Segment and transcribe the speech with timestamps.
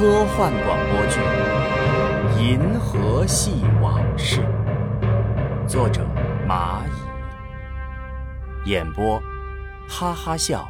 [0.00, 1.20] 科幻广播剧
[2.40, 4.40] 《银河系往事》，
[5.68, 6.06] 作者
[6.48, 6.80] 蚂
[8.64, 9.20] 蚁，演播
[9.86, 10.66] 哈哈笑、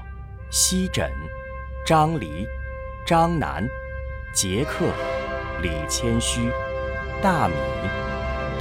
[0.51, 1.09] 西枕、
[1.87, 2.45] 张黎、
[3.06, 3.64] 张楠、
[4.34, 4.87] 杰克、
[5.62, 6.51] 李谦虚、
[7.23, 7.55] 大米、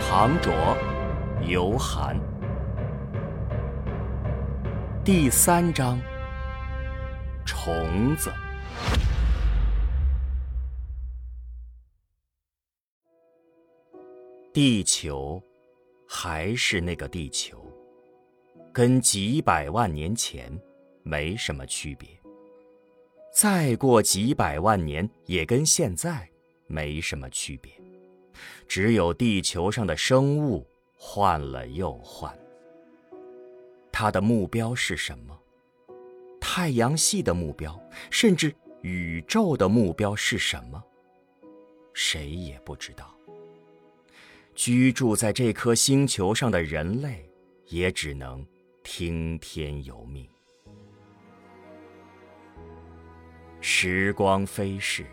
[0.07, 0.53] 唐卓、
[1.47, 2.15] 尤涵。
[5.03, 5.99] 第三章：
[7.43, 8.31] 虫子。
[14.61, 15.41] 地球
[16.05, 17.65] 还是那个地球，
[18.73, 20.51] 跟几百万年前
[21.01, 22.09] 没什么区别。
[23.33, 26.29] 再过几百万年，也跟现在
[26.67, 27.71] 没什么区别。
[28.67, 32.37] 只有地球上的生物换了又换。
[33.93, 35.39] 它的目标是什么？
[36.41, 40.83] 太阳系的目标，甚至宇宙的目标是什么？
[41.93, 43.15] 谁也不知道。
[44.59, 47.25] 居住在这颗星球上的人类，
[47.67, 48.45] 也只能
[48.83, 50.27] 听天由命。
[53.61, 55.05] 时光飞逝，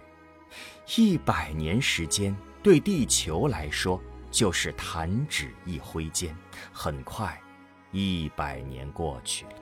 [0.96, 4.02] 一百年时间对地球来说
[4.32, 6.36] 就是弹指一挥间，
[6.72, 7.40] 很快，
[7.92, 9.52] 一百年过去了。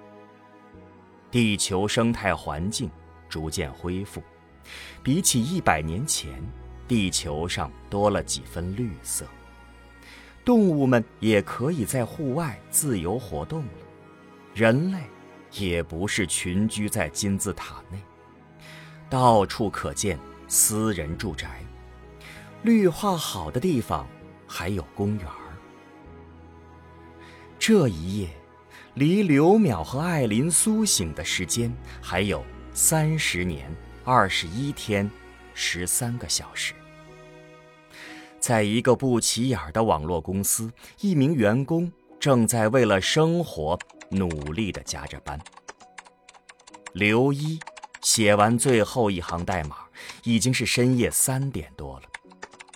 [1.31, 2.91] 地球生态环境
[3.29, 4.23] 逐渐恢复，
[5.03, 6.43] 比起一百年前，
[6.89, 9.27] 地球上多了几分绿色。
[10.45, 13.71] 动物们也可以在户外自由活动了，
[14.55, 14.99] 人类
[15.53, 17.99] 也不是群居在金字塔内，
[19.09, 21.63] 到处可见私人住宅，
[22.63, 24.07] 绿化好的地方
[24.47, 25.57] 还有公园儿。
[27.59, 28.29] 这一夜，
[28.93, 35.11] 离刘淼和艾琳苏醒的时间还有三十年二十一天
[35.55, 36.75] 十三个小时。
[38.45, 41.91] 在一个不起眼的网络公司，一名员工
[42.21, 43.79] 正在为了生活
[44.11, 45.41] 努力地加着班。
[46.93, 47.59] 刘一
[48.03, 49.77] 写完最后一行代码，
[50.25, 52.03] 已经是深夜三点多了。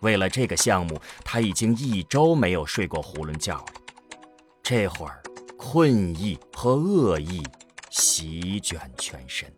[0.00, 3.66] 为了这个项目，他已经一周没有睡过囫囵觉了。
[4.62, 5.22] 这会儿，
[5.58, 7.42] 困意和恶意
[7.90, 9.57] 席卷全身。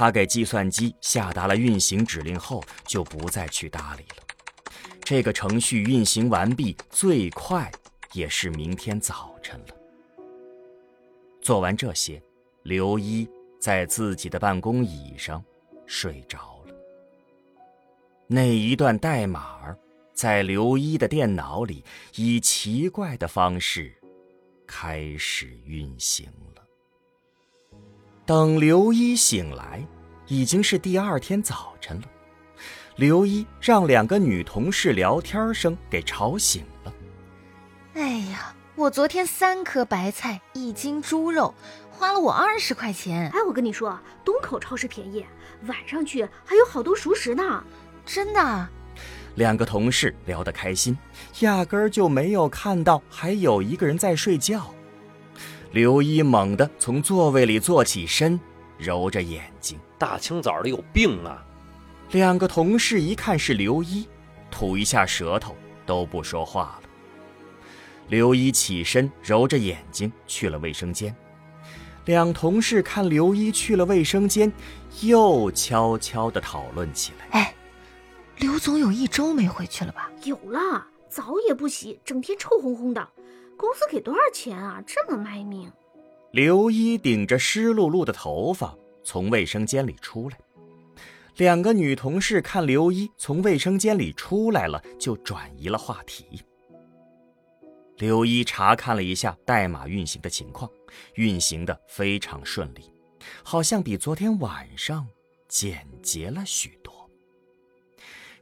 [0.00, 4.24] 他给计算机下达了运行指令后，就不再去搭理了。
[5.04, 7.70] 这个程序运行完毕，最快
[8.14, 9.74] 也是明天早晨了。
[11.42, 12.18] 做完这些，
[12.62, 13.28] 刘一
[13.60, 15.44] 在自己的办公椅上
[15.84, 16.74] 睡着了。
[18.26, 19.76] 那一段代码
[20.14, 21.84] 在刘一的电脑里
[22.14, 23.94] 以奇怪的方式
[24.66, 26.69] 开始运行了。
[28.30, 29.84] 等刘一醒来，
[30.28, 32.06] 已经是第二天早晨了。
[32.94, 36.92] 刘一让两个女同事聊天声给吵醒了。
[37.94, 41.52] 哎呀，我昨天三颗白菜，一斤猪肉，
[41.90, 43.28] 花了我二十块钱。
[43.30, 45.26] 哎，我跟你说，东口超市便宜，
[45.66, 47.64] 晚上去还有好多熟食呢。
[48.06, 48.68] 真的。
[49.34, 50.96] 两个同事聊得开心，
[51.40, 54.72] 压根儿就没有看到还有一个人在睡觉。
[55.72, 58.38] 刘一猛地从座位里坐起身，
[58.76, 61.44] 揉着眼睛：“大清早的有病啊！”
[62.10, 64.08] 两个同事一看是刘一，
[64.50, 65.54] 吐一下舌头，
[65.86, 66.88] 都不说话了。
[68.08, 71.14] 刘一起身，揉着眼睛去了卫生间。
[72.06, 74.52] 两同事看刘一去了卫生间，
[75.02, 77.54] 又悄悄地讨论起来：“哎，
[78.38, 83.08] 刘总有一周没回去了吧？”“有了，澡也不洗，整天臭烘烘的。”
[83.60, 84.82] 公司给多少钱啊？
[84.86, 85.70] 这么卖命！
[86.30, 90.38] 刘一顶着湿漉漉的头发从卫生间里出来，
[91.36, 96.42] 两个女同事看刘一从卫生间里出来了，就转移了话题。
[97.98, 100.70] 刘一查看了一下代码运行的情况，
[101.16, 102.90] 运行的非常顺利，
[103.42, 105.06] 好像比昨天晚上
[105.48, 107.10] 简洁了许多。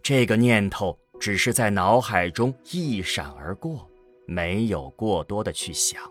[0.00, 3.87] 这个念头只是在脑海中一闪而过。
[4.30, 6.02] 没有过多的去想，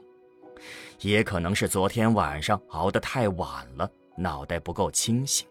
[1.02, 3.88] 也可能是昨天晚上熬得太晚了，
[4.18, 5.48] 脑袋不够清醒。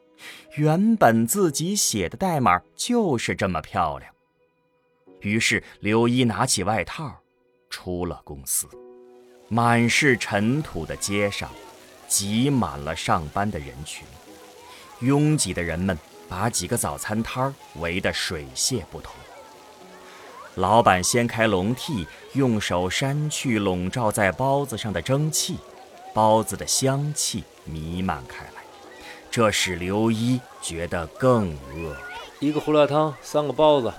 [0.57, 4.13] 原本自己写的代码就是这么漂亮。
[5.21, 7.15] 于是刘一拿起外套，
[7.71, 8.67] 出了公司。
[9.49, 11.49] 满是尘土的街上，
[12.09, 14.05] 挤满了上班的人群，
[15.03, 15.97] 拥挤的人们
[16.29, 19.15] 把几个早餐摊围得水泄不通。
[20.57, 25.59] 老板掀开笼屉，用手扇去笼罩在包子上的蒸汽，
[26.15, 28.63] 包子的香气弥漫开来，
[29.31, 32.01] 这使刘一觉得更饿了。
[32.41, 33.93] 一个胡辣汤，三个包子。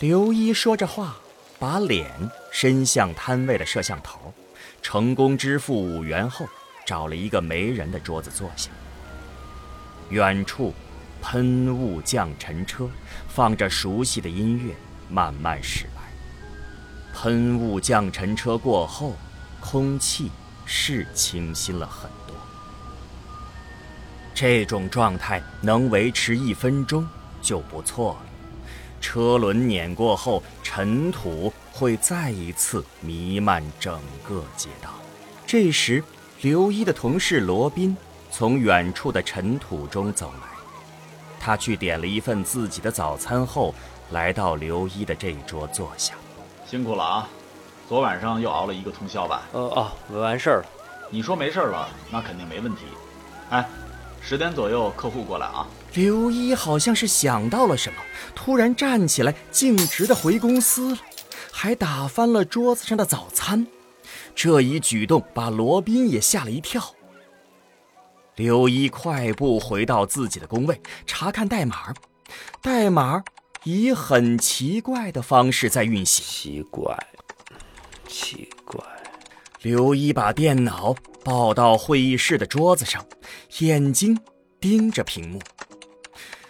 [0.00, 1.16] 刘一说着话，
[1.60, 2.10] 把脸
[2.50, 4.34] 伸向摊位的摄像头，
[4.82, 6.44] 成功支付五元后，
[6.84, 8.68] 找了一个没人的桌子坐下。
[10.10, 10.74] 远处，
[11.22, 12.90] 喷雾降尘车
[13.28, 14.74] 放着熟悉的音乐，
[15.08, 16.02] 慢慢驶来。
[17.12, 19.14] 喷雾降尘车过后，
[19.60, 20.30] 空气
[20.66, 22.36] 是清新了很多。
[24.34, 27.06] 这种状态能维持一分钟
[27.40, 28.26] 就不错了。
[29.00, 34.90] 车轮碾过后，尘土会再一次弥漫整个街道。
[35.46, 36.02] 这时，
[36.40, 37.96] 刘一的同事罗宾
[38.30, 40.48] 从远处的尘土中走来，
[41.38, 43.74] 他去点了一份自己的早餐后，
[44.10, 46.14] 来到刘一的这一桌坐下。
[46.66, 47.28] 辛苦了啊，
[47.88, 49.42] 昨晚上又熬了一个通宵吧？
[49.52, 50.66] 呃哦，完事儿了。
[51.10, 52.82] 你说没事了，那肯定没问题。
[53.50, 53.68] 哎。
[54.26, 55.66] 十点左右，客户过来啊！
[55.92, 57.98] 刘一好像是想到了什么，
[58.34, 60.98] 突然站起来，径直的回公司了，
[61.52, 63.66] 还打翻了桌子上的早餐。
[64.34, 66.82] 这一举动把罗宾也吓了一跳。
[68.36, 71.92] 刘一快步回到自己的工位，查看代码，
[72.62, 73.22] 代码
[73.64, 76.24] 以很奇怪的方式在运行。
[76.24, 76.96] 奇怪，
[78.06, 78.82] 奇怪。
[79.62, 80.94] 刘一把电脑。
[81.24, 83.02] 抱到会议室的桌子上，
[83.60, 84.20] 眼睛
[84.60, 85.40] 盯着屏幕。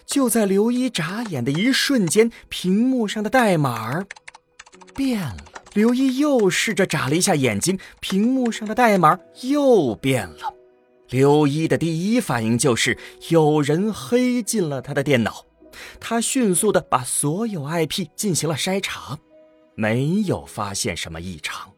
[0.04, 4.04] 就在刘一眨眼的一瞬间，屏幕上的代码
[4.92, 5.36] 变了。
[5.74, 10.52] 刘一又试着眨了一下眼睛，屏幕上的代码又变了。
[11.08, 15.46] 刘一的第一反应就是有人黑进了他的电脑。
[16.00, 19.18] 他迅速地把所有 IP 进行了筛查，
[19.74, 21.70] 没有发现什么异常。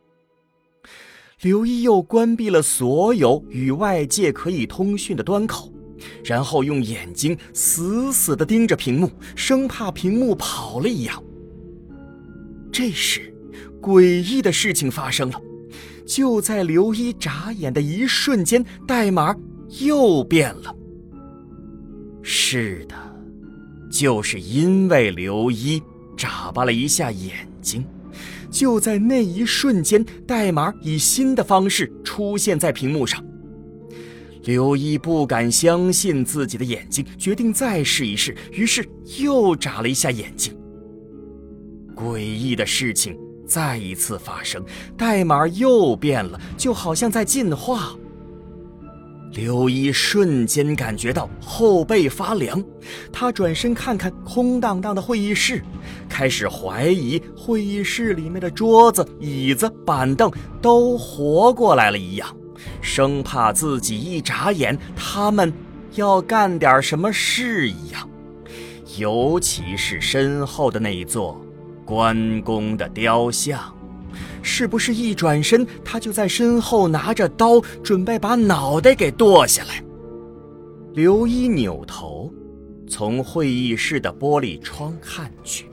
[1.42, 5.70] 刘一又关闭了所有与外界可以通讯的端口，
[6.24, 11.22] 然后用眼睛死死地盯着屏幕，生怕屏幕跑了一样。
[12.72, 13.34] 这时，
[13.82, 15.40] 诡异的事情发生了，
[16.06, 19.36] 就在刘一眨眼的一瞬间，代码
[19.80, 20.74] 又变了。
[22.22, 22.96] 是的，
[23.98, 25.82] 就是因为刘一
[26.18, 27.82] 眨巴了一下眼睛。
[28.50, 33.24] 就在那一瞬间，代码以新的方式出现在屏幕上。
[34.44, 38.86] 刘一不敢相信自己的眼睛，决定再试一试，于是
[39.18, 40.54] 又眨了一下眼睛。
[41.94, 43.16] 诡异的事情
[43.46, 44.62] 再一次发生，
[44.96, 47.96] 代码又变了，就好像在进化。
[49.32, 52.62] 刘一瞬间感觉到后背发凉，
[53.12, 55.62] 他转身看看空荡荡的会议室，
[56.08, 60.32] 开始怀疑会议室里面的桌子、椅子、板凳
[60.62, 62.34] 都活过来了一样，
[62.80, 65.52] 生怕自己一眨眼，他们
[65.96, 68.08] 要干点什么事一样。
[68.96, 71.38] 尤其是身后的那一座
[71.84, 73.75] 关公的雕像。
[74.46, 79.82] 是不是一转身，他就在身后拿着刀，准备把脑袋给剁下来？
[80.94, 82.32] 刘一扭头，
[82.88, 85.68] 从会议室的玻璃窗看去，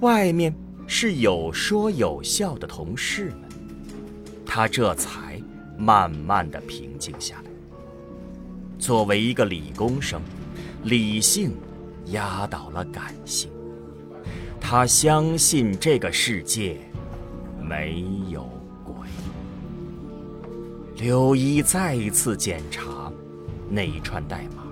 [0.00, 0.54] 外面
[0.86, 3.48] 是有说有笑的同事们，
[4.44, 5.40] 他这才
[5.78, 7.50] 慢慢的平静下来。
[8.78, 10.20] 作为一个理工生，
[10.84, 11.52] 理性
[12.08, 13.50] 压倒了感性，
[14.60, 16.78] 他相信这个世界。
[17.68, 18.48] 没有
[18.84, 18.94] 鬼。
[20.96, 23.12] 刘一再一次检查
[23.68, 24.62] 那一串代码，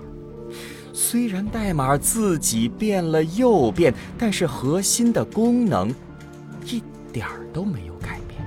[0.93, 5.93] 虽然代码自己变了又变，但是核心的功能
[6.65, 8.41] 一点儿都没有改变，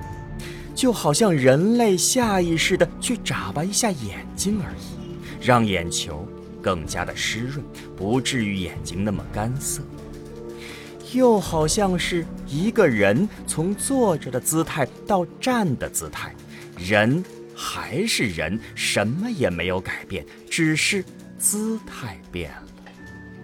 [0.75, 6.26] 就好像人类下意识的去眨巴一下眼睛而已，让眼球
[6.62, 7.62] 更加的湿润，
[7.95, 9.83] 不至于眼睛那么干涩。
[11.12, 16.35] 又好像是一个人从坐着的姿态到站的姿态，
[16.77, 17.25] 人
[17.57, 21.05] 还是人，什么也没有改变，只是
[21.38, 22.65] 姿态变了。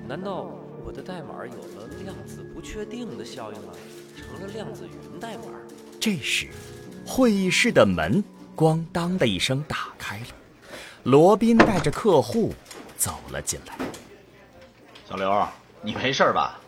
[0.07, 0.51] 难道
[0.85, 3.73] 我的代码有了量子不确定的效应了，
[4.17, 5.45] 成了量子云代码？
[5.99, 6.49] 这时，
[7.07, 8.23] 会议室的门
[8.55, 10.27] 咣当的一声打开了，
[11.05, 12.53] 罗宾带着客户
[12.99, 13.79] 走了进来。
[15.09, 15.47] 小刘，
[15.81, 16.61] 你没事吧？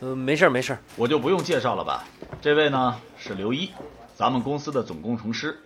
[0.00, 2.04] 呃，没事没事我就不用介绍了吧。
[2.42, 3.70] 这位呢是刘一，
[4.14, 5.58] 咱们公司的总工程师。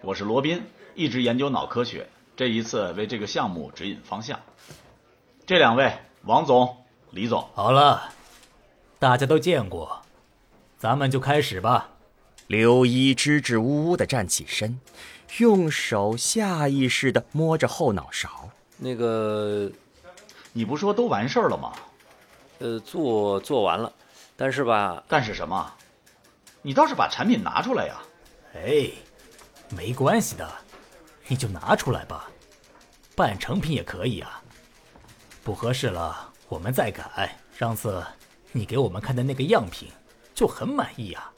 [0.00, 0.62] 我是罗宾，
[0.94, 4.40] 一直研究脑科学，这一次为这个项目指引方向。
[5.46, 6.74] 这两位，王总、
[7.10, 7.46] 李总。
[7.54, 8.10] 好了，
[8.98, 10.00] 大家都见过，
[10.78, 11.90] 咱们就开始吧。
[12.46, 14.80] 刘一支支吾吾的站起身，
[15.38, 18.48] 用手下意识的摸着后脑勺，
[18.78, 19.70] 那个，
[20.54, 21.72] 你不说都完事儿了吗？
[22.58, 23.92] 呃，做做完了，
[24.36, 25.72] 但是吧，但是什么？
[26.62, 28.00] 你倒是把产品拿出来呀！
[28.54, 28.90] 哎，
[29.76, 30.50] 没关系的，
[31.26, 32.28] 你就拿出来吧，
[33.14, 34.40] 半成品也可以啊。
[35.42, 37.36] 不合适了，我们再改。
[37.56, 38.02] 上次
[38.52, 39.88] 你给我们看的那个样品
[40.34, 41.30] 就很满意啊，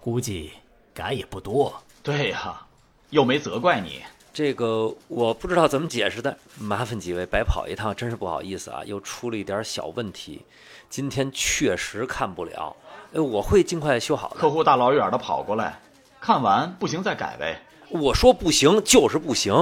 [0.00, 0.52] 估计
[0.94, 1.82] 改也不多。
[2.02, 2.66] 对呀，
[3.10, 4.02] 又没责怪你。
[4.32, 10.44] 这个我不知道怎么解释的，麻烦几位白跑一趟，真是不好意思啊，又出了一点小问题，
[10.88, 12.76] 今天确实看不了，
[13.12, 14.36] 呃，我会尽快修好的。
[14.36, 15.80] 客户大老远的跑过来，
[16.20, 17.60] 看完不行再改呗。
[17.90, 19.52] 我说不行就是不行。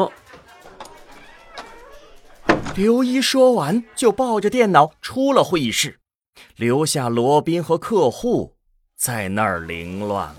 [2.75, 6.00] 刘一说完就抱着电脑出了会议室，
[6.56, 8.56] 留下罗宾和客户
[8.94, 10.37] 在那儿凌乱了。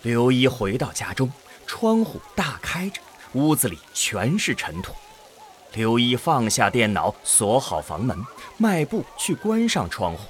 [0.00, 1.30] 刘一回到家中。
[1.68, 3.00] 窗户大开着，
[3.34, 4.94] 屋子里全是尘土。
[5.74, 8.18] 刘一放下电脑，锁好房门，
[8.56, 10.20] 迈步去关上窗户。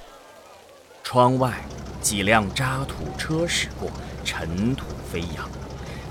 [1.01, 1.53] 窗外
[2.01, 3.89] 几辆渣土车驶过，
[4.23, 5.49] 尘土飞扬，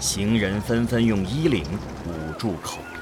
[0.01, 1.63] 行人纷纷用衣领
[2.07, 2.99] 捂住口鼻。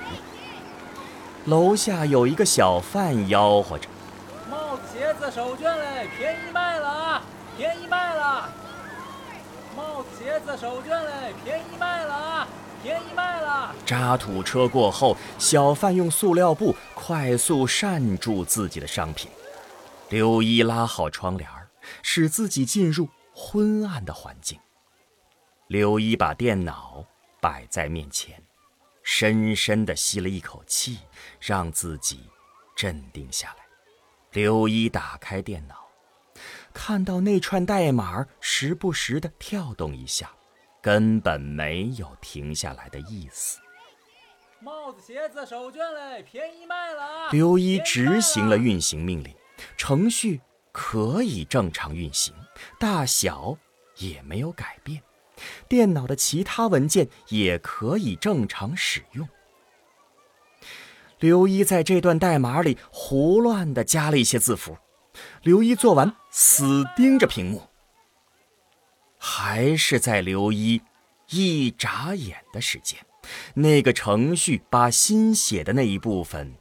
[1.48, 3.88] 楼下有一个小贩吆喝着
[4.50, 7.22] ：“帽子、鞋子、手绢嘞，便宜卖了啊，
[7.56, 8.50] 便宜卖了！”
[9.76, 12.48] 帽子、鞋子、手绢嘞，便宜卖了啊！
[12.82, 13.74] 便宜卖了。
[13.84, 19.30] 渣土车过后，小贩用塑料布快速扇住自己的商品。
[20.08, 21.50] 刘一拉好窗帘，
[22.02, 24.58] 使自己进入昏暗的环境。
[25.66, 27.04] 刘一把电脑
[27.40, 28.42] 摆在面前，
[29.02, 31.00] 深深地吸了一口气，
[31.38, 32.30] 让自己
[32.74, 33.64] 镇定下来。
[34.30, 35.85] 刘一打开电脑。
[36.78, 40.30] 看到那串代码时不时的跳动一下，
[40.82, 43.58] 根本没有停下来的意思。
[44.60, 47.30] 帽子、鞋子、手绢嘞，便宜卖了啊！
[47.32, 49.34] 刘一执行了运行命令，
[49.78, 52.34] 程序可以正常运行，
[52.78, 53.56] 大小
[53.96, 55.02] 也没有改变，
[55.66, 59.26] 电脑的其他文件也可以正常使用。
[61.20, 64.76] 刘一在这段代码里胡乱的加了一些字符。
[65.42, 67.62] 刘一做完，死盯着屏幕。
[69.18, 70.80] 还是在刘一
[71.30, 72.98] 一眨眼的时间，
[73.54, 76.54] 那个程序把新写的那一部分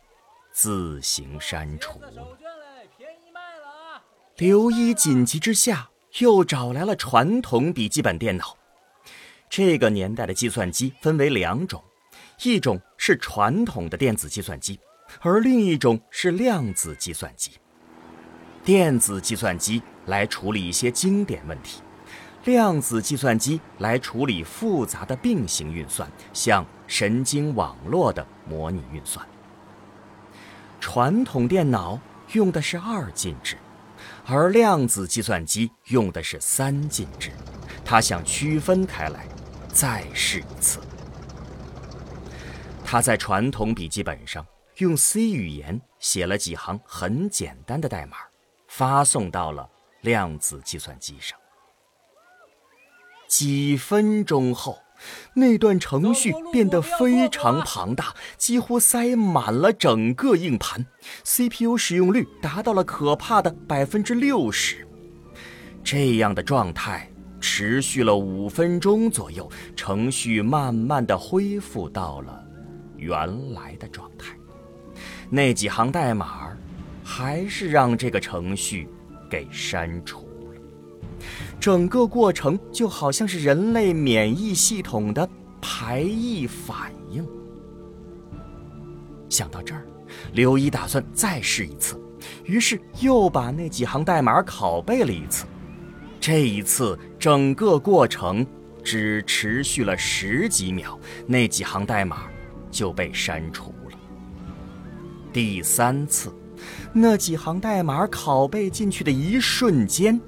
[0.52, 2.02] 自行删除。
[4.38, 8.58] 刘一紧急之下又找来了传统笔记本电脑。
[9.48, 11.84] 这个年代的计算机分为两种，
[12.44, 14.80] 一种是传统的电子计算机，
[15.22, 17.52] 而另一种是量子计算机。
[18.66, 21.84] 电子计算机来处理一些经典问题，
[22.46, 29.24] 量子计算机来处理复杂的并行运算，像神经网络的模拟运算。
[30.80, 32.00] 传统电脑
[32.32, 33.56] 用的是二进制，
[34.26, 37.30] 而量子计算机用的是三进制。
[37.86, 39.28] 他想区分开来，
[39.68, 40.80] 再试一次。
[42.84, 44.44] 他在传统笔记本上
[44.78, 48.18] 用 C 语言写了几行很简单的代码。
[48.78, 49.70] 发送到了
[50.02, 51.40] 量子计算机上。
[53.26, 54.78] 几分钟后，
[55.34, 60.86] 那段程序变得非常庞大，几乎塞满了整个硬盘
[61.24, 64.86] ，CPU 使用率达到了可怕的百分之六十。
[65.82, 72.46] 这样的状态持续了五分钟左右，程序慢慢的恢复到了
[72.98, 74.36] 原来的状态。
[75.30, 76.58] 那几行代码。
[77.08, 78.90] 还是让这个程序
[79.30, 80.22] 给删除
[80.52, 81.26] 了。
[81.60, 85.30] 整个过程就好像是人类免疫系统的
[85.62, 87.26] 排异反应。
[89.30, 89.86] 想到这儿，
[90.34, 91.96] 刘一打算再试一次，
[92.44, 95.46] 于是又把那几行代码拷贝了一次。
[96.20, 98.46] 这一次，整个过程
[98.84, 102.24] 只持续了十几秒，那几行代码
[102.72, 103.98] 就被删除了。
[105.32, 106.34] 第三次。
[106.94, 110.20] 那几行代码拷贝进去的一瞬间，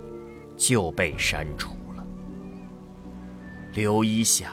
[0.56, 2.06] 就被删除了。
[3.74, 4.52] 刘一想，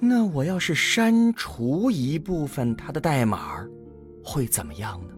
[0.00, 3.66] 那我要是删除一部分它的代码，
[4.22, 5.14] 会怎么样呢？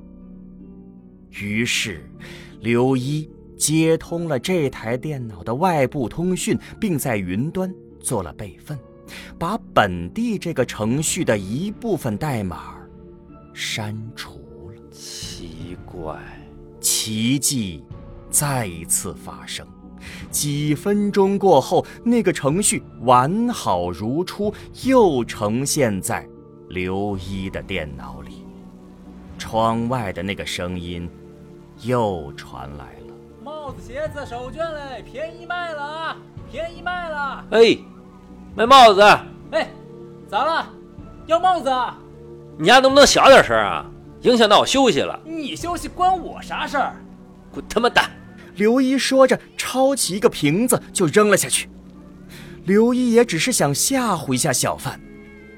[1.30, 2.08] 于是，
[2.60, 8.78] 刘一接通了这台电脑的外部通讯，并在云端做了备份，
[9.38, 12.76] 把本地这个程序的一部分代码
[13.52, 14.45] 删除。
[15.84, 16.16] 怪，
[16.80, 17.84] 奇迹
[18.30, 19.66] 再一次发生。
[20.30, 24.52] 几分钟过后，那个程序完好如初，
[24.84, 26.26] 又呈现在
[26.68, 28.44] 刘一的电脑里。
[29.38, 31.08] 窗外的那个声音
[31.82, 36.16] 又传来了：“帽子、鞋子、手绢嘞，便宜卖了啊！
[36.50, 37.44] 便宜卖了！
[37.50, 37.76] 哎，
[38.54, 39.02] 卖帽子！
[39.50, 39.68] 哎，
[40.28, 40.66] 咋了？
[41.26, 41.70] 要帽子？
[42.58, 43.84] 你家能不能小点声啊？
[44.26, 45.20] 影响到我休息了。
[45.24, 46.96] 你休息关我啥事儿？
[47.52, 48.10] 滚他妈蛋！”
[48.56, 51.68] 刘一说着，抄起一个瓶子就扔了下去。
[52.64, 55.00] 刘一也只是想吓唬一下小贩，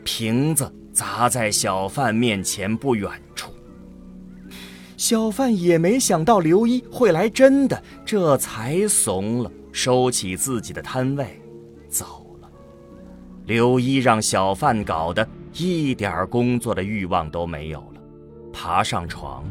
[0.05, 3.51] 瓶子砸在小贩面前不远处。
[4.99, 11.41] 小贩也没想到刘一会来真的，这才怂了，收起自己的摊位，
[11.89, 12.51] 走了。
[13.47, 17.98] 刘一让小贩搞得一点工作的欲望都没有了，
[18.61, 19.45] 爬上床，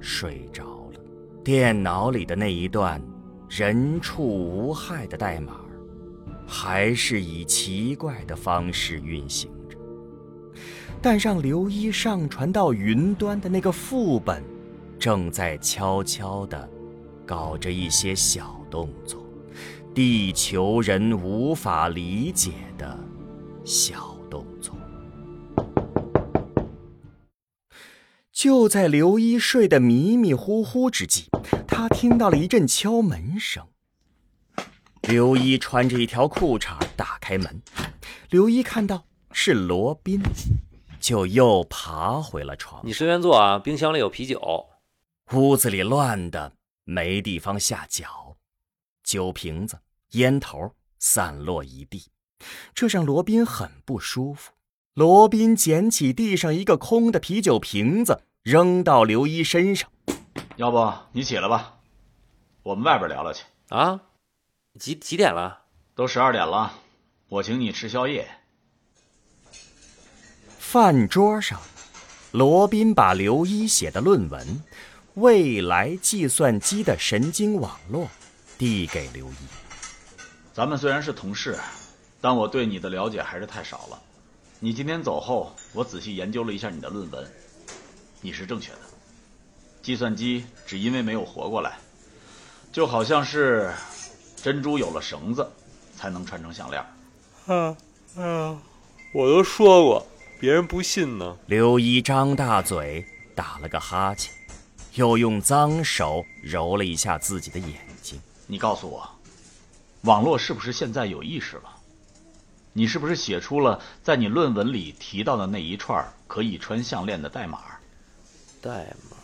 [0.00, 0.64] 睡着
[0.94, 1.00] 了。
[1.44, 2.98] 电脑里的那一段
[3.46, 5.60] 人畜无害的代码，
[6.46, 9.76] 还是以奇怪的方式运行着，
[11.02, 14.42] 但让刘一上传到云端的那个副本。
[14.98, 16.66] 正在悄悄地
[17.26, 19.22] 搞着一些小动作，
[19.94, 22.98] 地球人无法理解的
[23.62, 24.16] 小
[28.38, 31.24] 就在刘一睡得迷迷糊糊之际，
[31.66, 33.66] 他听到了一阵敲门声。
[35.02, 37.60] 刘一穿着一条裤衩打开门，
[38.30, 40.22] 刘一看到是罗宾，
[41.00, 42.80] 就又爬回了床。
[42.86, 44.40] 你随便坐啊，冰箱里有啤酒。
[45.32, 46.52] 屋子里乱的
[46.84, 48.36] 没地方下脚，
[49.02, 49.80] 酒瓶子、
[50.12, 52.04] 烟头散落一地，
[52.72, 54.52] 这让罗宾很不舒服。
[54.94, 59.90] 罗宾捡起地上一个空的啤酒瓶子，扔到刘一身上。
[60.56, 61.74] 要不你起来吧，
[62.62, 63.44] 我们外边聊聊去。
[63.68, 64.00] 啊？
[64.80, 65.64] 几几点了？
[65.94, 66.72] 都十二点了，
[67.28, 68.26] 我请你吃宵夜。
[70.58, 71.60] 饭桌上，
[72.32, 74.62] 罗宾把刘一写的论文。
[75.16, 78.08] 未来计算机的神经网络，
[78.56, 79.34] 递给刘一。
[80.54, 81.58] 咱们虽然是同事，
[82.18, 84.02] 但我对你的了解还是太少了。
[84.58, 87.30] 你今天走后，我仔细研究了一下你的论文，
[88.20, 88.78] 你是正确的。
[89.82, 91.78] 计算机只因为没有活过来，
[92.72, 93.72] 就好像是
[94.36, 95.48] 珍珠有了绳子，
[95.96, 96.84] 才能串成项链。
[97.46, 97.76] 嗯
[98.16, 98.60] 嗯，
[99.14, 100.06] 我都说过，
[100.40, 101.36] 别人不信呢。
[101.46, 104.32] 刘一张大嘴，打了个哈欠。
[104.94, 108.20] 又用脏手揉了一下自己的眼睛。
[108.48, 109.08] 你告诉我，
[110.02, 111.70] 网络是不是现在有意识了？
[112.72, 117.60] 你是不是写出了在你论文里提到的那一串可以穿项链的代码？
[118.60, 119.16] 代码。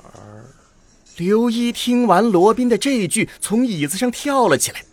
[1.16, 4.85] 刘一听完罗宾的这一句，从椅子上跳了起来。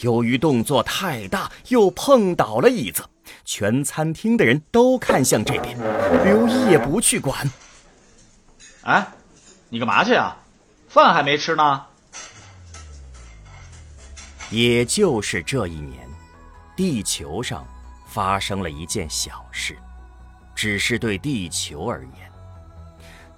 [0.00, 3.04] 由于动作太大，又碰倒了椅子，
[3.44, 5.78] 全餐厅的人都看向这边。
[6.24, 7.50] 刘一也不去管。
[8.82, 9.06] 哎。
[9.72, 10.36] 你干嘛去啊？
[10.88, 11.86] 饭还没吃呢。
[14.50, 16.08] 也就是这一年，
[16.74, 17.64] 地球上
[18.08, 19.78] 发生了一件小事，
[20.56, 22.29] 只是对地球而言，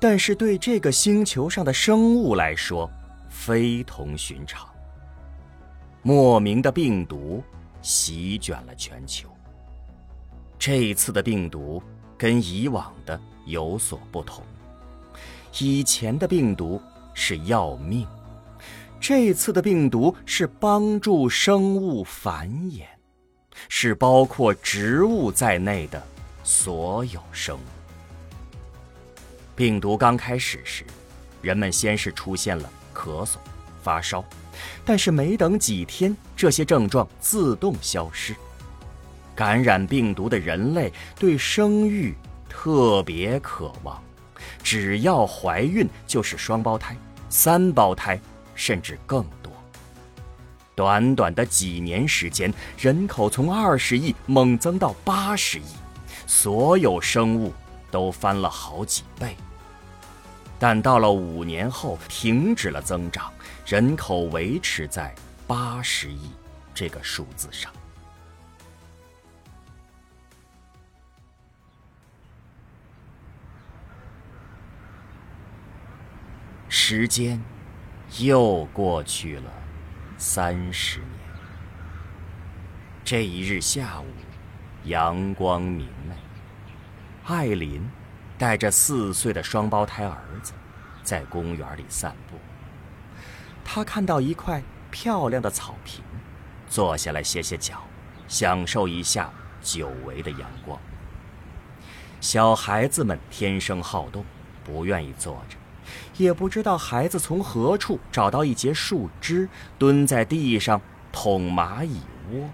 [0.03, 2.91] 但是对这个星球上的生物来说
[3.29, 4.69] 非同寻常。
[6.03, 7.41] 莫名的病毒
[7.83, 9.29] 席卷了全球。
[10.59, 11.81] 这一次的病毒
[12.19, 14.43] 跟以往的有所不同。
[15.61, 16.83] 以前的病毒
[17.15, 18.05] 是要命，
[18.99, 22.87] 这次的病毒是帮助生物繁衍，
[23.69, 26.03] 是包括植物在内的
[26.43, 27.82] 所有生物。
[29.63, 30.85] 病毒刚开始时，
[31.41, 33.37] 人们先是出现了咳嗽、
[33.81, 34.25] 发烧，
[34.85, 38.35] 但是没等几天，这些症状自动消失。
[39.37, 42.13] 感染病毒的人类对生育
[42.49, 44.03] 特别渴望。
[44.65, 46.97] 只要怀孕就是双胞胎、
[47.29, 48.21] 三胞胎，
[48.57, 49.53] 甚至更多。
[50.75, 55.63] 短短的几年时间，人口从二十亿猛增到八十亿，
[56.27, 57.53] 所有生物
[57.93, 59.37] 都翻了好几倍。
[60.63, 63.33] 但到了五年后，停止了增长，
[63.67, 65.13] 人口维持在
[65.45, 66.31] 八十亿
[66.73, 67.73] 这个数字上。
[76.69, 77.43] 时间
[78.21, 79.51] 又过去了
[80.17, 81.11] 三十年。
[83.03, 84.07] 这一日下午，
[84.85, 86.15] 阳光明媚，
[87.25, 87.83] 艾琳
[88.43, 90.53] 带着四岁的双胞胎儿子
[91.05, 92.37] 在公园里散步。
[93.65, 96.03] 他看到一块漂亮的草坪，
[96.69, 97.85] 坐下来歇歇脚，
[98.27, 99.31] 享受一下
[99.63, 100.77] 久违的阳光。
[102.21, 104.25] 小孩子们天生好动，
[104.65, 105.57] 不愿意坐着，
[106.17, 112.01] 也不知道孩子从何处找到一截树枝，蹲在地上捅蚂蚁
[112.33, 112.51] 窝。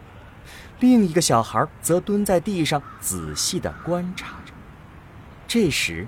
[0.81, 4.38] 另一个小孩则蹲在地上仔细地观察。
[5.49, 6.07] 这时，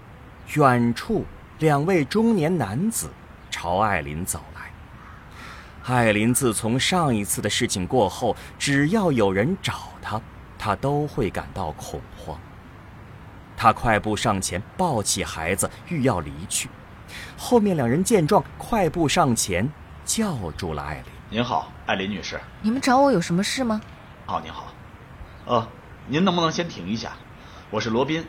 [0.55, 1.25] 远处
[1.61, 3.09] 两位中年男子
[3.51, 4.71] 朝艾琳走来。
[5.83, 10.21] 艾琳自从上一次的事情过后，只要有人找她，
[10.59, 12.39] 她都会感到恐慌。
[13.57, 16.69] 她快步上前，抱起孩子，欲要离去。
[17.39, 19.67] 后面两人见状，快步上前，
[20.05, 21.05] 叫住了艾琳。
[21.31, 22.39] 您好，艾琳女士。
[22.61, 23.81] 你们找我有什么事吗？
[24.27, 24.67] 哦，您好。
[25.47, 25.67] 呃，
[26.07, 27.13] 您能不能先停一下？
[27.71, 28.23] 我是罗宾，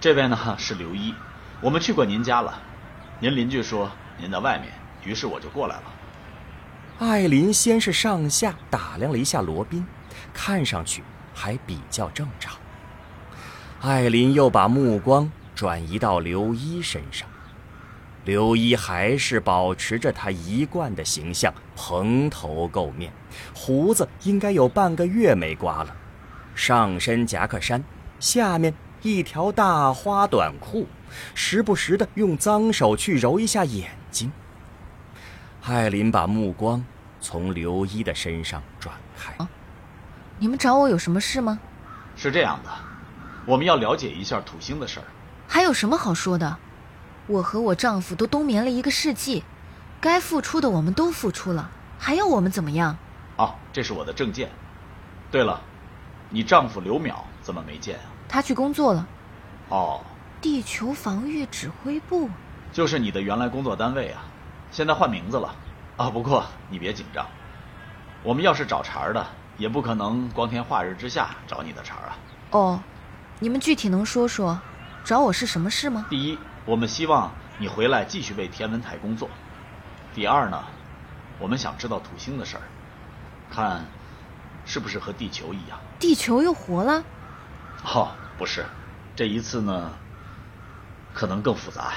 [0.00, 1.12] 这位呢是刘一。
[1.60, 2.60] 我们去过您家了，
[3.18, 4.72] 您邻居说您在外面，
[5.04, 5.82] 于是我就过来了。
[7.00, 9.84] 艾琳先是上下打量了一下罗宾，
[10.32, 11.02] 看上去
[11.34, 12.56] 还比较正常。
[13.80, 17.28] 艾琳又把目光转移到刘一身上，
[18.24, 23.12] 刘一还是保持着他一贯的形象，蓬头垢面，
[23.52, 25.96] 胡子应该有半个月没刮了，
[26.54, 27.82] 上身夹克衫，
[28.20, 30.86] 下面一条大花短裤，
[31.34, 34.32] 时不时的用脏手去揉一下眼睛。
[35.64, 36.84] 艾琳把目光
[37.20, 39.34] 从刘一的身上转开。
[40.38, 41.58] 你们找我有什么事吗？
[42.16, 42.70] 是这样的，
[43.46, 45.06] 我们要了解一下土星的事儿。
[45.46, 46.56] 还有什么好说的？
[47.26, 49.44] 我和我丈夫都冬眠了一个世纪，
[50.00, 52.96] 该付出的我们都付出了，还要我们怎么样？
[53.36, 54.50] 哦，这是我的证件。
[55.30, 55.60] 对了，
[56.30, 58.08] 你丈夫刘淼怎么没见啊？
[58.28, 59.06] 他去工作了。
[59.70, 60.00] 哦，
[60.40, 62.28] 地球防御指挥部，
[62.72, 64.22] 就是你的原来工作单位啊。
[64.70, 65.54] 现在换名字了，
[65.96, 66.10] 啊！
[66.10, 67.26] 不过你别紧张，
[68.22, 72.18] 我们要是找茬的，也不可能光天化日之下找你的茬啊。
[72.50, 72.80] 哦，
[73.40, 74.60] 你们具体能说说，
[75.02, 76.06] 找我是什么事吗？
[76.10, 79.30] 第一，我们希望你回来继续为天文台工作。
[80.14, 80.62] 第二呢，
[81.38, 82.62] 我们想知道土星的事儿，
[83.50, 83.82] 看
[84.66, 85.78] 是不是和地球一样。
[85.98, 87.02] 地球又活了？
[87.84, 88.64] 哦，不是，
[89.16, 89.92] 这一次呢，
[91.14, 91.92] 可能更复杂。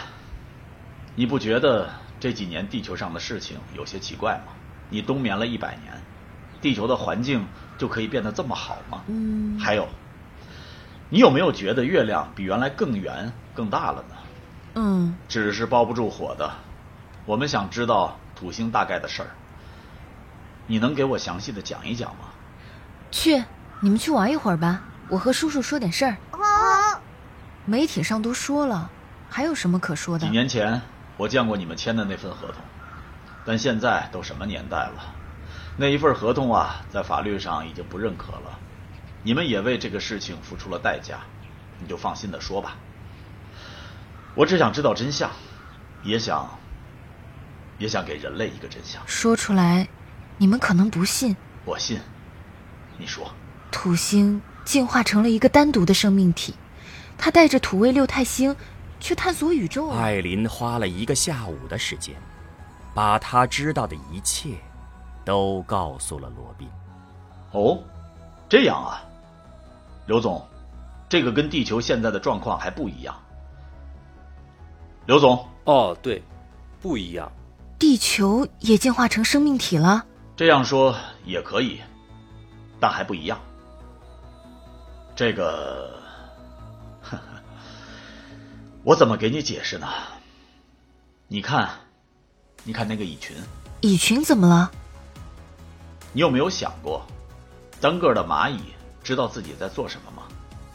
[1.15, 1.89] 你不觉得？
[2.21, 4.53] 这几年地球上的事情有些奇怪吗？
[4.91, 5.99] 你冬眠了一百年，
[6.61, 7.47] 地球的环境
[7.79, 9.01] 就可以变得这么好吗？
[9.07, 9.59] 嗯。
[9.59, 9.87] 还有，
[11.09, 14.15] 你有没有觉得月亮比原来更圆、更大了呢？
[14.75, 15.15] 嗯。
[15.27, 16.51] 纸是包不住火的，
[17.25, 19.29] 我们想知道土星大概的事儿。
[20.67, 22.27] 你能给我详细的讲一讲吗？
[23.09, 23.43] 去，
[23.79, 24.83] 你们去玩一会儿吧。
[25.11, 26.15] 我和叔叔说点事儿。
[26.31, 27.01] 啊。
[27.65, 28.89] 媒体上都说了，
[29.29, 30.25] 还有什么可说的？
[30.25, 30.81] 几年前。
[31.17, 32.55] 我见过你们签的那份合同，
[33.45, 35.13] 但现在都什么年代了？
[35.77, 38.57] 那一份合同啊，在法律上已经不认可了。
[39.21, 41.19] 你们也为这个事情付出了代价，
[41.77, 42.77] 你就放心的说吧。
[44.33, 45.29] 我只想知道真相，
[46.03, 46.49] 也想，
[47.77, 49.01] 也想给人类一个真相。
[49.05, 49.87] 说出来，
[50.37, 51.35] 你们可能不信。
[51.65, 51.99] 我信。
[52.97, 53.29] 你说。
[53.69, 56.53] 土星进化成了一个单独的生命体，
[57.17, 58.55] 他带着土卫六太星。
[59.01, 59.89] 去探索宇宙。
[59.89, 62.15] 艾琳花了一个下午的时间，
[62.93, 64.49] 把他知道的一切
[65.25, 66.69] 都告诉了罗宾。
[67.51, 67.79] 哦，
[68.47, 69.01] 这样啊，
[70.05, 70.45] 刘总，
[71.09, 73.19] 这个跟地球现在的状况还不一样。
[75.07, 76.21] 刘总，哦，对，
[76.79, 77.29] 不一样。
[77.79, 80.05] 地球也进化成生命体了？
[80.35, 80.95] 这样说
[81.25, 81.81] 也可以，
[82.79, 83.39] 但还不一样。
[85.21, 86.01] 这个。
[88.83, 89.87] 我怎么给你解释呢？
[91.27, 91.69] 你看，
[92.63, 93.37] 你看那个蚁群。
[93.81, 94.71] 蚁群怎么了？
[96.11, 97.05] 你有没有想过，
[97.79, 100.23] 单个的蚂蚁知道自己在做什么吗？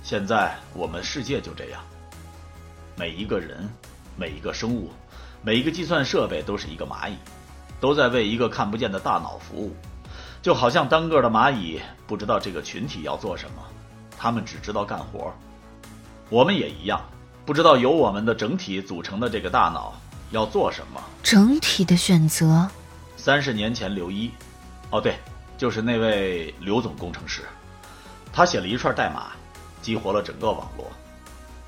[0.04, 1.82] 现在我们世界就这样，
[2.96, 3.68] 每一个人、
[4.16, 4.92] 每一个生物、
[5.42, 7.16] 每一个计算设备都是一个蚂蚁，
[7.80, 9.74] 都在为一个看不见的大脑服务。
[10.40, 13.62] 就好像单个的蚂蚁不知道这个群体要做什么，
[14.26, 15.32] 他们只知道干活。
[16.28, 17.00] 我们也一样。
[17.44, 19.94] 不知道由我们的整体组成的这个大脑
[20.32, 21.00] 要做什么？
[21.22, 22.68] 整体的选择。
[23.16, 24.32] 三十年前，刘一，
[24.90, 25.14] 哦对，
[25.56, 27.42] 就是那位刘总工程师，
[28.32, 29.30] 他写了一串代码，
[29.80, 30.90] 激活了整个网络。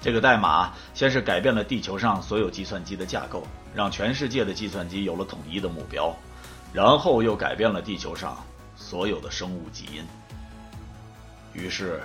[0.00, 6.12] 这个代码先是改变了地球上所有计算机的架构，让全世界的计算机有了统一的目标，
[6.72, 8.36] 然后又改变了地球上
[8.74, 10.04] 所有的生物基因。
[11.52, 12.02] 于是，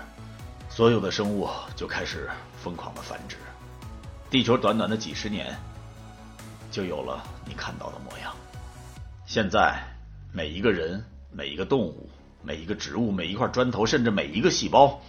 [0.76, 3.38] 所有的生物就开始疯狂的繁殖。
[4.32, 5.56] 地球短短的几十年，
[6.72, 8.34] 就有了你看到的模样。
[9.28, 9.80] 现在，
[10.32, 12.10] 每一个人、每一个动物、
[12.42, 15.00] 每一个植物、每一块砖头，甚至每一个细胞，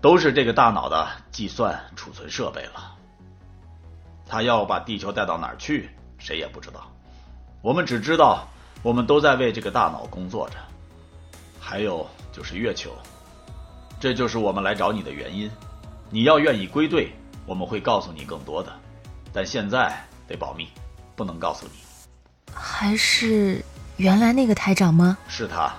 [0.00, 2.96] 都是这个大脑的计算储存设备了。
[4.28, 6.88] 他要把地球带到哪儿去，谁也不知道。
[7.62, 8.46] 我们只知道，
[8.80, 10.54] 我们都在为这个大脑工作着。
[11.58, 12.92] 还有就是月球，
[14.00, 15.50] 这就是我们来找你的原因。
[16.08, 17.12] 你要愿意归队，
[17.44, 18.72] 我们会告诉你更多的，
[19.30, 19.94] 但现在
[20.26, 20.66] 得保密，
[21.14, 22.52] 不能告诉你。
[22.54, 23.62] 还是
[23.98, 25.18] 原来那个台长吗？
[25.28, 25.70] 是他，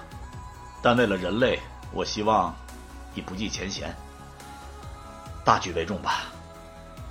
[0.84, 1.60] 但为了人类，
[1.92, 2.56] 我希望
[3.16, 3.92] 你不计前嫌，
[5.44, 6.26] 大局为重吧。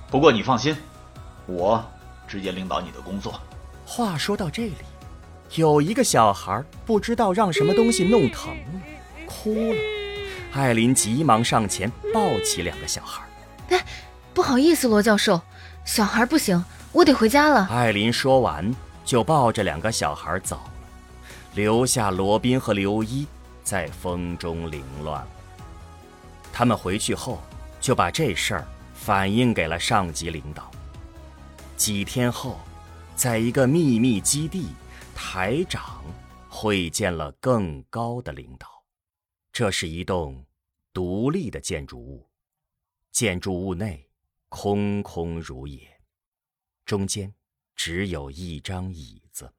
[0.09, 0.73] 不过你放心，
[1.45, 1.83] 我
[2.25, 3.37] 直接领导你的工作。
[3.85, 4.75] 话说到这里，
[5.55, 8.81] 有一个小孩不知道让什么东西弄疼了，
[9.27, 10.00] 哭了。
[10.53, 13.23] 艾琳急忙上前抱起两个小孩。
[13.69, 13.85] 哎，
[14.33, 15.41] 不好意思，罗教授，
[15.85, 17.67] 小孩不行，我得回家了。
[17.71, 18.73] 艾琳说完，
[19.05, 20.71] 就抱着两个小孩走了，
[21.55, 23.25] 留下罗宾和刘一
[23.63, 25.25] 在风中凌乱。
[26.51, 27.41] 他们回去后，
[27.79, 30.69] 就把这事儿反映给了上级领导。
[31.77, 32.59] 几天后，
[33.15, 34.67] 在一个秘密基地，
[35.15, 36.03] 台长
[36.49, 38.67] 会见了更高的领导。
[39.51, 40.45] 这是一栋
[40.93, 42.29] 独立的建筑物，
[43.11, 44.09] 建筑物内
[44.47, 46.01] 空空如也，
[46.85, 47.33] 中间
[47.75, 49.53] 只有一张椅子，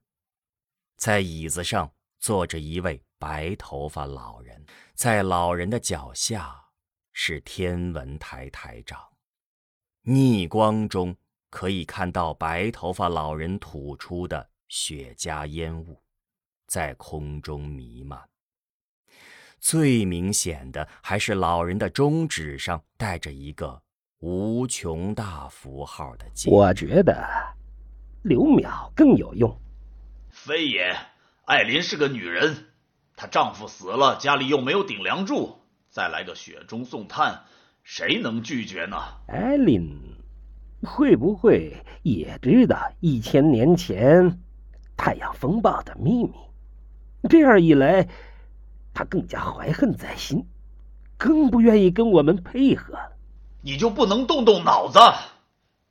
[0.96, 6.70] 在椅子上坐着一位白头发老人，在老人的脚下
[7.12, 8.98] 是天文台台长。
[10.04, 11.14] 逆光中
[11.50, 16.02] 可以看到白头发老人吐出的雪茄烟雾，
[16.66, 18.31] 在空中弥漫。
[19.62, 23.80] 最明显的还是老人的中指上带着一个
[24.18, 26.52] 无穷大符号的剑。
[26.52, 27.24] 我觉得
[28.22, 29.56] 刘淼更有用。
[30.30, 30.92] 非也，
[31.44, 32.72] 艾琳是个女人，
[33.14, 35.56] 她丈夫死了，家里又没有顶梁柱，
[35.88, 37.44] 再来个雪中送炭，
[37.84, 38.96] 谁能拒绝呢？
[39.28, 39.96] 艾琳
[40.82, 41.72] 会不会
[42.02, 44.40] 也知道一千年前
[44.96, 46.32] 太阳风暴的秘密？
[47.30, 48.08] 这样一来。
[48.94, 50.46] 他更加怀恨在心，
[51.16, 52.98] 更不愿意跟我们配合。
[53.62, 54.98] 你就不能动动脑子？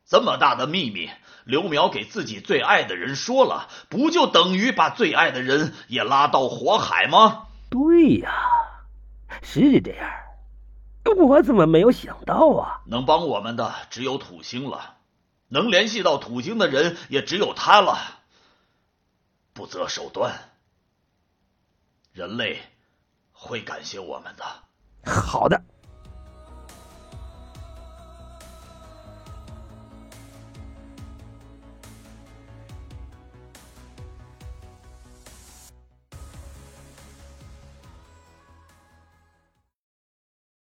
[0.05, 1.09] 这么大的秘密，
[1.45, 7.47] 刘淼给自己最爱的人说了，不就等于把最爱的人也拉到火海吗？
[7.69, 8.33] 对呀，
[9.41, 10.09] 是这样。
[11.17, 12.81] 我怎么没有想到啊？
[12.87, 14.97] 能帮我们的只有土星了，
[15.47, 17.97] 能联系到土星的人也只有他了。
[19.53, 20.33] 不择手段，
[22.11, 22.59] 人类。
[23.43, 24.45] 会感谢我们的。
[25.11, 25.59] 好的。